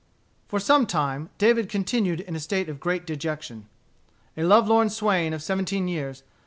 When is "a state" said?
2.35-2.69